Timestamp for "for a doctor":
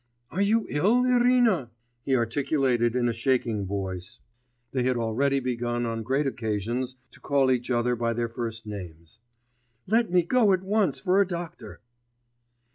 10.99-11.81